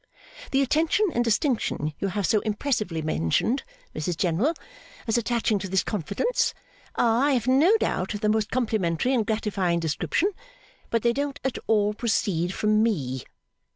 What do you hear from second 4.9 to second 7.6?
as attaching to this confidence, are, I have